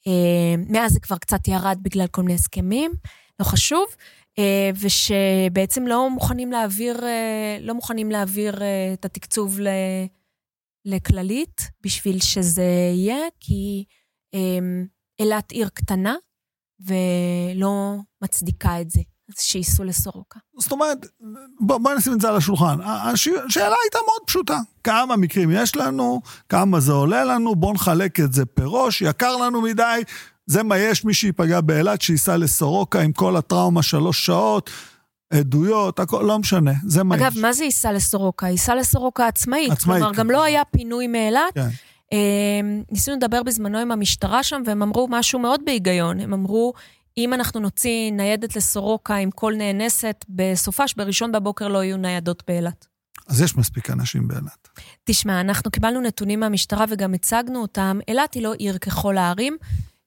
[0.06, 2.92] אה, מאז זה כבר קצת ירד בגלל כל מיני הסכמים,
[3.40, 3.86] לא חשוב.
[4.38, 9.58] אה, ושבעצם לא מוכנים להעביר, אה, לא מוכנים להעביר אה, את התקצוב
[10.84, 13.84] לכללית בשביל שזה יהיה, כי
[15.18, 16.14] אילת עיר קטנה
[16.80, 19.00] ולא מצדיקה את זה.
[19.28, 20.38] אז שייסעו לסורוקה.
[20.58, 21.06] זאת אומרת,
[21.60, 22.78] בואי בוא נשים את זה על השולחן.
[22.82, 24.58] השאלה הייתה מאוד פשוטה.
[24.84, 29.62] כמה מקרים יש לנו, כמה זה עולה לנו, בואו נחלק את זה פראש, יקר לנו
[29.62, 30.02] מדי,
[30.46, 34.70] זה מה יש, מי שייפגע באילת, שייסע לסורוקה עם כל הטראומה שלוש שעות,
[35.32, 37.32] עדויות, הכל, לא משנה, זה מה אגב, יש.
[37.32, 38.48] אגב, מה זה ייסע לסורוקה?
[38.48, 39.72] ייסע לסורוקה עצמאית.
[39.72, 39.98] עצמאית.
[39.98, 40.20] כלומר, כן.
[40.20, 41.54] גם לא היה פינוי מאילת.
[41.54, 41.68] כן.
[42.12, 46.20] אמ, ניסינו לדבר בזמנו עם המשטרה שם, והם אמרו משהו מאוד בהיגיון.
[46.20, 46.72] הם אמרו,
[47.16, 52.86] אם אנחנו נוציא ניידת לסורוקה עם כל נאנסת, בסופש, בראשון בבוקר לא יהיו ניידות באילת.
[53.28, 54.68] אז יש מספיק אנשים באילת.
[55.04, 57.98] תשמע, אנחנו קיבלנו נתונים מהמשטרה וגם הצגנו אותם.
[58.08, 59.56] אילת היא לא עיר ככל הערים.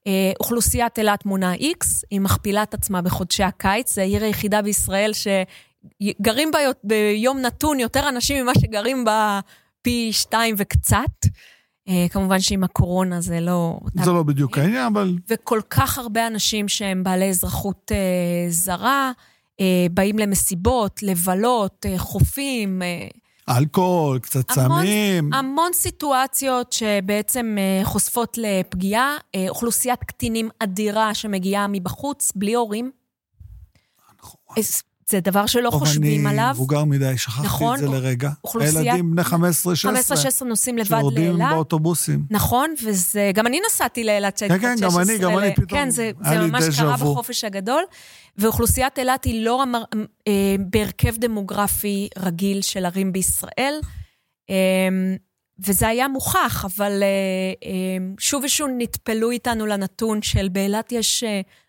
[0.08, 5.12] אה, אוכלוסיית אילת מונה X, היא מכפילה את עצמה בחודשי הקיץ, זו העיר היחידה בישראל
[5.14, 9.40] שגרים בה ביום נתון יותר אנשים ממה שגרים בה
[9.82, 11.26] פי שתיים וקצת.
[11.88, 13.80] אה, כמובן שעם הקורונה זה לא...
[14.04, 15.18] זה לא בדיוק העניין, אבל...
[15.30, 19.12] וכל כך הרבה אנשים שהם בעלי אזרחות אה, זרה,
[19.60, 22.82] אה, באים למסיבות, לבלות, חופים.
[23.50, 25.34] אלכוהול, קצת סמים.
[25.34, 29.18] המון סיטואציות שבעצם חושפות לפגיעה.
[29.50, 32.92] אוכלוסיית קטינים אדירה שמגיעה מבחוץ, בלי הורים.
[34.20, 34.40] נכון.
[35.12, 36.44] זה דבר שלא חושבים עליו.
[36.44, 38.30] אני מבוגר מדי, שכחתי נכון, את זה לרגע.
[38.44, 38.76] אוכלוסיית...
[38.76, 39.26] הילדים בני 15-16.
[40.42, 41.14] 15-16 נוסעים לבד לאילת.
[41.14, 42.26] שיורדים באוטובוסים.
[42.30, 43.32] נכון, וזה...
[43.34, 45.68] גם אני נסעתי לאילת כשהייתי כן, כן, גם אני, גם אני פתאום.
[45.68, 47.84] כן, זה, זה ממש קרה בחופש הגדול.
[48.38, 49.84] ואוכלוסיית אילת היא לא המר...
[50.28, 53.80] אה, בהרכב דמוגרפי רגיל של ערים בישראל.
[55.60, 57.04] אה, וזה היה מוכח, אבל
[58.20, 61.24] שוב ושוב נטפלו איתנו לנתון של באילת יש,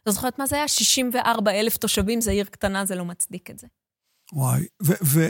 [0.07, 0.69] לא זוכרת מה זה היה?
[0.69, 3.67] 64 אלף תושבים, זה עיר קטנה, זה לא מצדיק את זה.
[4.33, 5.29] וואי, ו-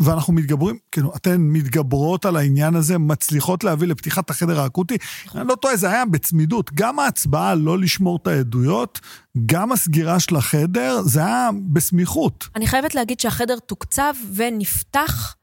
[0.00, 4.96] ואנחנו מתגברים, כאילו, אתן מתגברות על העניין הזה, מצליחות להביא לפתיחת החדר האקוטי.
[5.34, 6.70] אני לא טועה, זה היה בצמידות.
[6.74, 9.00] גם ההצבעה לא לשמור את העדויות,
[9.46, 12.48] גם הסגירה של החדר, זה היה בסמיכות.
[12.56, 15.36] אני חייבת להגיד שהחדר תוקצב ונפתח.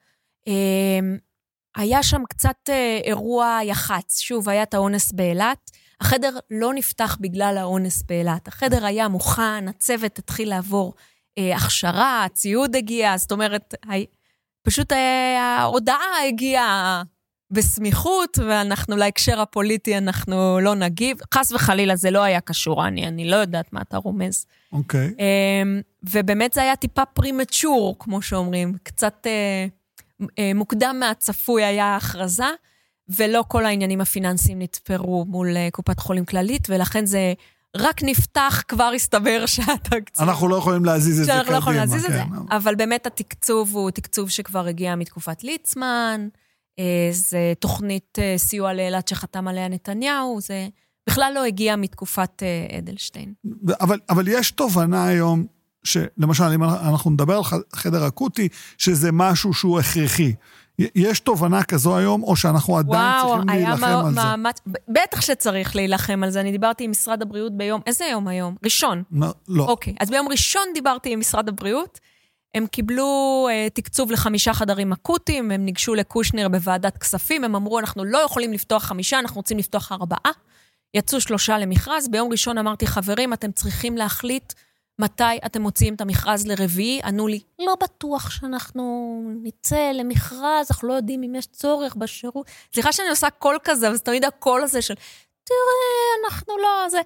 [1.78, 4.20] היה שם קצת אה, אירוע יח"צ.
[4.20, 5.72] שוב, היה את האונס באילת.
[6.02, 8.48] החדר לא נפתח בגלל האונס באילת.
[8.48, 10.94] החדר היה מוכן, הצוות התחיל לעבור
[11.38, 13.74] אה, הכשרה, הציוד הגיע, זאת אומרת,
[14.63, 17.04] פשוט אה, ההודעה הגיעה
[17.52, 21.18] בסמיכות, ואנחנו להקשר הפוליטי, אנחנו לא נגיב.
[21.34, 24.46] חס וחלילה, זה לא היה קשור, אני, אני לא יודעת מה אתה רומז.
[24.74, 25.08] אוקיי.
[25.08, 25.22] Okay.
[25.22, 28.74] אמ, ובאמת זה היה טיפה פרימצ'ור, כמו שאומרים.
[28.84, 29.68] קצת אה, אה,
[30.56, 32.49] מוקדם מהצפוי היה ההכרזה,
[33.10, 37.34] ולא כל העניינים הפיננסיים נתפרו מול קופת חולים כללית, ולכן זה
[37.75, 40.30] רק נפתח, כבר הסתבר שהתקציב...
[40.30, 41.51] אנחנו לא יכולים להזיז את זה קדימה.
[41.51, 42.56] לא יכולים להזיז את זה, כן.
[42.56, 46.27] אבל באמת התקצוב הוא תקצוב שכבר הגיע מתקופת ליצמן,
[46.80, 50.67] אה, זה תוכנית אה, סיוע לאילת שחתם עליה נתניהו, זה
[51.10, 53.34] בכלל לא הגיע מתקופת אה, אדלשטיין.
[53.82, 55.45] אבל, אבל יש תובנה היום,
[55.88, 58.47] שלמשל, אם אנחנו נדבר על חדר אקוטי,
[58.78, 60.34] שזה משהו שהוא הכרחי.
[60.95, 64.21] יש תובנה כזו היום, או שאנחנו עדיין וואו, צריכים להילחם על זה?
[64.21, 66.41] וואו, בטח שצריך להילחם על זה.
[66.41, 68.56] אני דיברתי עם משרד הבריאות ביום, איזה יום היום?
[68.63, 69.04] ראשון.
[69.12, 69.28] לא.
[69.47, 69.63] לא.
[69.63, 72.00] אוקיי, אז ביום ראשון דיברתי עם משרד הבריאות.
[72.56, 78.04] הם קיבלו אה, תקצוב לחמישה חדרים אקוטיים, הם ניגשו לקושניר בוועדת כספים, הם אמרו, אנחנו
[78.04, 80.32] לא יכולים לפתוח חמישה, אנחנו רוצים לפתוח ארבעה.
[80.93, 82.08] יצאו שלושה למכרז.
[82.08, 84.54] ביום ראשון אמרתי, חברים, אתם צריכים להחליט
[84.99, 87.01] מתי אתם מוציאים את המכרז לרביעי?
[87.03, 92.47] ענו לי, לא בטוח שאנחנו נצא למכרז, אנחנו לא יודעים אם יש צורך בשירות.
[92.73, 94.93] סליחה שאני עושה קול כזה, אבל זה תמיד הקול הזה של,
[95.43, 96.89] תראה, אנחנו לא...
[96.89, 97.01] זה...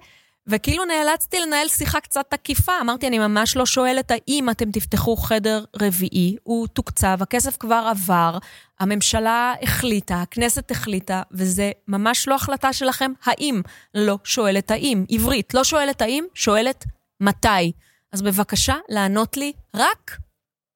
[0.46, 2.72] וכאילו נאלצתי לנהל שיחה קצת תקיפה.
[2.80, 8.38] אמרתי, אני ממש לא שואלת האם אתם תפתחו חדר רביעי, הוא תוקצב, הכסף כבר עבר,
[8.80, 13.62] הממשלה החליטה, הכנסת החליטה, וזה ממש לא החלטה שלכם האם.
[13.94, 15.04] לא שואלת האם.
[15.10, 16.84] עברית, לא שואלת האם, שואלת
[17.22, 17.72] מתי.
[18.12, 20.16] אז בבקשה, לענות לי רק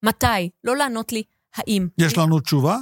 [0.03, 1.23] מתי, לא לענות לי
[1.57, 1.89] האם.
[1.99, 2.79] יש לנו תשובה?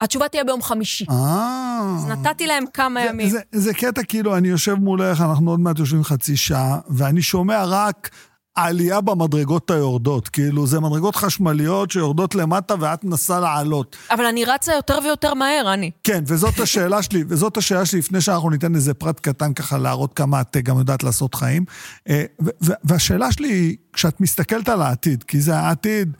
[0.00, 1.06] התשובה תהיה ביום חמישי.
[1.10, 1.94] אה.
[1.96, 3.30] אז נתתי להם כמה ימים.
[3.30, 7.64] זה, זה קטע כאילו, אני יושב מולך, אנחנו עוד מעט יושבים חצי שעה, ואני שומע
[7.64, 8.10] רק
[8.56, 10.28] העלייה במדרגות היורדות.
[10.28, 13.96] כאילו, זה מדרגות חשמליות שיורדות למטה ואת מנסה לעלות.
[14.10, 15.90] אבל אני רצה יותר ויותר מהר, אני.
[16.04, 20.14] כן, וזאת השאלה שלי, וזאת השאלה שלי, לפני שאנחנו ניתן איזה פרט קטן ככה להראות
[20.14, 21.64] כמה את גם יודעת לעשות חיים.
[22.08, 22.24] אה,
[22.60, 26.16] והשאלה שלי היא, כשאת מסתכלת על העתיד, כי זה העתיד...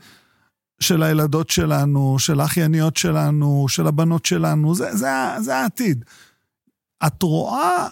[0.81, 5.07] של הילדות שלנו, של האחייניות שלנו, של הבנות שלנו, זה, זה,
[5.39, 6.05] זה העתיד.
[7.05, 7.87] את רואה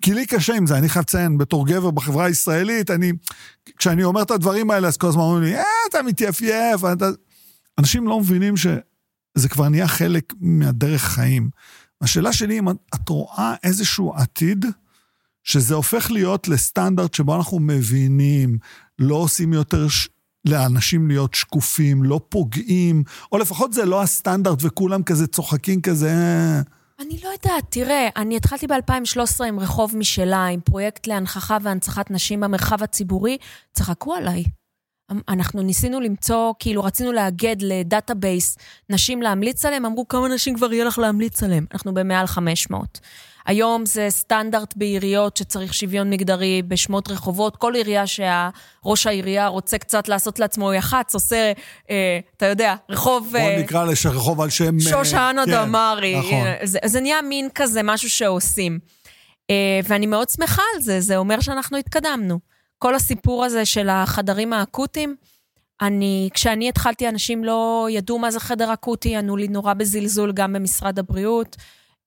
[0.00, 3.12] כי לי קשה עם זה, אני חייב לציין, בתור גבר בחברה הישראלית, אני,
[3.78, 7.08] כשאני אומר את הדברים האלה, אז כל הזמן אומרים לי, אה, אתה מתייפייף, אתה...
[7.78, 11.50] אנשים לא מבינים שזה כבר נהיה חלק מהדרך חיים.
[12.00, 14.66] השאלה שלי, אם את רואה איזשהו עתיד,
[15.44, 18.58] שזה הופך להיות לסטנדרט שבו אנחנו מבינים,
[18.98, 20.08] לא עושים יותר ש...
[20.44, 26.10] לאנשים להיות שקופים, לא פוגעים, או לפחות זה לא הסטנדרט וכולם כזה צוחקים כזה...
[26.10, 26.60] אה.
[27.00, 32.40] אני לא יודעת, תראה, אני התחלתי ב-2013 עם רחוב משלה, עם פרויקט להנכחה והנצחת נשים
[32.40, 33.38] במרחב הציבורי,
[33.72, 34.44] צחקו עליי.
[35.28, 38.58] אנחנו ניסינו למצוא, כאילו רצינו לאגד ל database
[38.90, 41.66] נשים להמליץ עליהם, אמרו כמה נשים כבר יהיה לך להמליץ עליהם.
[41.72, 43.00] אנחנו במעל 500.
[43.46, 47.56] היום זה סטנדרט בעיריות שצריך שוויון מגדרי בשמות רחובות.
[47.56, 51.52] כל עירייה שהראש העירייה רוצה קצת לעשות לעצמו יח"צ, עושה,
[51.90, 53.28] אה, אתה יודע, רחוב...
[53.30, 54.80] בוא אה, נקרא רחוב על שם...
[54.80, 56.18] שושנה כן, דמארי.
[56.18, 56.46] נכון.
[56.62, 58.78] זה, זה נהיה מין כזה, משהו שעושים.
[59.50, 62.38] אה, ואני מאוד שמחה על זה, זה אומר שאנחנו התקדמנו.
[62.78, 65.16] כל הסיפור הזה של החדרים האקוטיים,
[65.82, 70.52] אני, כשאני התחלתי, אנשים לא ידעו מה זה חדר אקוטי, ענו לי נורא בזלזול גם
[70.52, 71.56] במשרד הבריאות.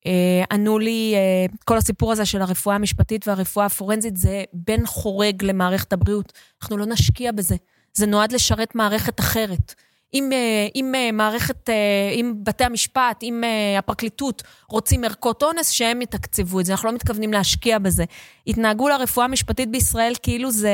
[0.06, 5.44] אה, ענו לי, אה, כל הסיפור הזה של הרפואה המשפטית והרפואה הפורנזית זה בן חורג
[5.44, 6.32] למערכת הבריאות.
[6.62, 7.56] אנחנו לא נשקיע בזה.
[7.94, 9.74] זה נועד לשרת מערכת אחרת.
[10.14, 11.70] אם, אה, אם מערכת,
[12.12, 13.44] אם בתי המשפט, אם
[13.78, 16.72] הפרקליטות רוצים ערכות אונס, שהם יתקצבו את זה.
[16.72, 18.04] אנחנו לא מתכוונים להשקיע בזה.
[18.46, 20.72] התנהגו לרפואה המשפטית בישראל כאילו זה,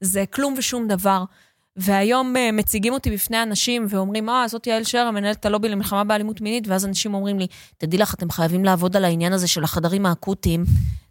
[0.00, 1.24] זה כלום ושום דבר.
[1.78, 6.40] והיום uh, מציגים אותי בפני אנשים ואומרים, אה, זאת יעל שרר, מנהלת הלובי למלחמה באלימות
[6.40, 7.46] מינית, ואז אנשים אומרים לי,
[7.78, 10.64] תדעי לך, אתם חייבים לעבוד על העניין הזה של החדרים האקוטיים,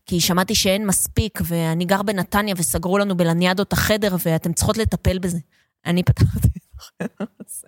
[0.05, 5.37] כי שמעתי שאין מספיק, ואני גר בנתניה וסגרו לנו בלניאדות החדר, ואתם צריכות לטפל בזה.
[5.85, 6.47] אני פתחתי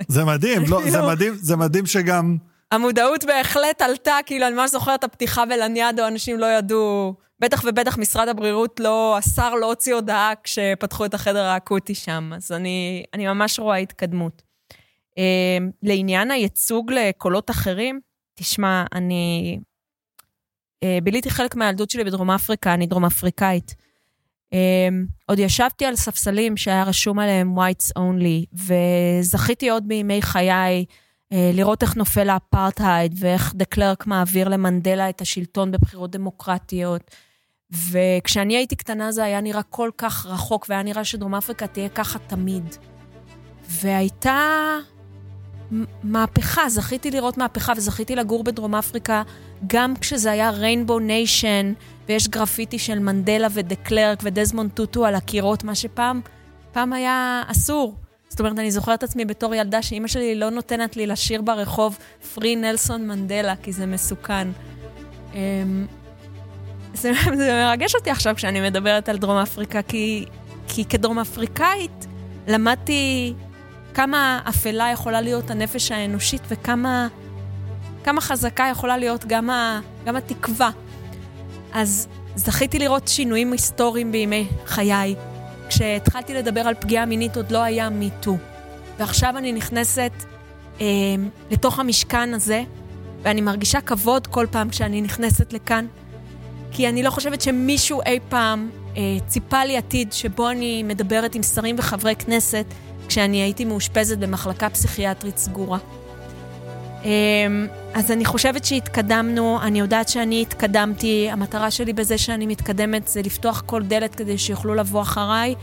[0.08, 2.38] זה מדהים, לא, זה מדהים, זה מדהים שגם...
[2.72, 7.98] המודעות בהחלט עלתה, כאילו, אני ממש זוכרת את הפתיחה בלניאדו, אנשים לא ידעו, בטח ובטח
[7.98, 13.28] משרד הבריאות לא, השר לא הוציא הודעה כשפתחו את החדר האקוטי שם, אז אני, אני
[13.28, 14.42] ממש רואה התקדמות.
[15.10, 15.22] Uh,
[15.84, 18.00] לעניין הייצוג לקולות אחרים,
[18.36, 19.60] תשמע, אני
[20.86, 23.76] uh, ביליתי חלק מהילדות שלי בדרום אפריקה, אני דרום אפריקאית.
[24.54, 24.54] Um,
[25.26, 31.84] עוד ישבתי על ספסלים שהיה רשום עליהם whites only, וזכיתי עוד בימי חיי uh, לראות
[31.84, 37.12] איך נופל האפרטהייד ואיך דה קלרק מעביר למנדלה את השלטון בבחירות דמוקרטיות.
[37.72, 42.20] וכשאני הייתי קטנה זה היה נראה כל כך רחוק, והיה נראה שדרום אפריקה תהיה ככה
[42.20, 42.76] תמיד.
[43.70, 44.78] והייתה
[46.04, 49.24] מהפכה, זכיתי לראות מהפכה וזכיתי לגור בדרום אפריקה
[49.68, 51.74] גם כשזה היה rainbow nation
[52.08, 56.22] ויש גרפיטי של מנדלה ודה קלרק ודזמונד טוטו על הקירות, מה שפעם,
[56.72, 57.96] פעם היה אסור.
[58.30, 61.98] זאת אומרת, אני זוכרת את עצמי בתור ילדה שאימא שלי לא נותנת לי לשיר ברחוב
[62.34, 64.48] free נלסון מנדלה, כי זה מסוכן.
[66.94, 70.26] זה, זה מרגש אותי עכשיו כשאני מדברת על דרום אפריקה, כי,
[70.68, 72.08] כי כדרום אפריקאית
[72.48, 73.34] למדתי
[73.94, 77.08] כמה אפלה יכולה להיות הנפש האנושית וכמה
[78.04, 80.70] כמה חזקה יכולה להיות גם, ה, גם התקווה.
[81.74, 85.16] אז זכיתי לראות שינויים היסטוריים בימי חיי.
[85.70, 88.38] כשהתחלתי לדבר על פגיעה מינית עוד לא היה מיטו.
[89.00, 90.12] ועכשיו אני נכנסת
[90.82, 90.86] אה,
[91.52, 92.64] לתוך המשכן הזה,
[93.22, 95.86] ואני מרגישה כבוד כל פעם כשאני נכנסת לכאן,
[96.72, 101.44] כי אני לא חושבת שמישהו אי פעם אה, ציפה לי עתיד שבו אני מדברת עם
[101.44, 102.66] שרים וחברי כנסת
[103.08, 105.78] כשאני הייתי מאושפזת במחלקה פסיכיאטרית סגורה.
[107.06, 113.22] אמ, אז אני חושבת שהתקדמנו, אני יודעת שאני התקדמתי, המטרה שלי בזה שאני מתקדמת זה
[113.22, 115.56] לפתוח כל דלת כדי שיוכלו לבוא אחריי,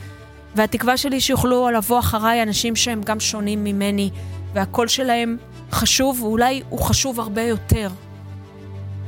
[0.54, 4.10] והתקווה שלי שיוכלו לבוא אחריי אנשים שהם גם שונים ממני,
[4.54, 5.36] והקול שלהם
[5.72, 7.88] חשוב, ואולי הוא חשוב הרבה יותר.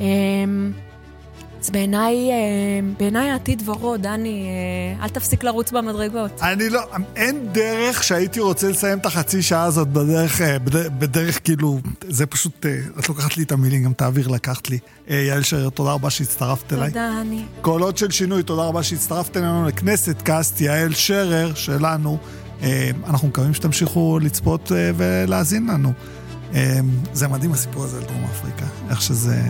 [0.01, 0.73] אמ,
[1.69, 2.37] אז בעיניי, אה,
[2.99, 4.47] בעיניי העתיד ורוד, דני,
[4.99, 6.43] אה, אל תפסיק לרוץ במדרגות.
[6.43, 6.81] אני לא,
[7.17, 11.79] אין דרך שהייתי רוצה לסיים את החצי שעה הזאת בדרך, אה, בדרך, בדרך כאילו,
[12.09, 12.67] זה פשוט,
[12.99, 14.79] את לוקחת לי את המילים, גם תעביר לקחת לי.
[15.09, 16.89] יעל שרר, תודה רבה שהצטרפת אליי.
[16.89, 17.45] תודה, אני.
[17.61, 22.19] קולות של שינוי, תודה רבה שהצטרפת אלינו לכנסת קאסט, יעל שרר שלנו.
[23.07, 25.93] אנחנו מקווים שתמשיכו לצפות ולהאזין לנו.
[27.13, 29.43] זה מדהים הסיפור הזה על דרום אפריקה, איך שזה...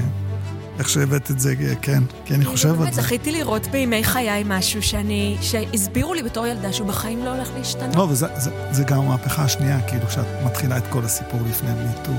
[0.79, 2.81] איך שהבאת את זה, כן, כי אני חושב על זה.
[2.81, 7.49] באמת זכיתי לראות בימי חיי משהו שאני, שהסבירו לי בתור ילדה שהוא בחיים לא הולך
[7.59, 7.97] להשתנות.
[7.97, 12.12] לא, וזה גם המהפכה השנייה, כאילו, כשאת מתחילה את כל הסיפור לפני מיטו,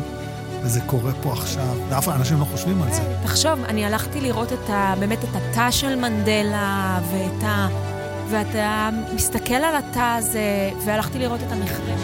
[0.64, 3.02] וזה קורה פה עכשיו, ואף פעם אנשים לא חושבים על זה.
[3.24, 7.68] תחשוב, אני הלכתי לראות את ה, באמת את התא של מנדלה, ואת ה...
[8.32, 11.96] ואתה מסתכל על התא הזה, והלכתי לראות את המכרה.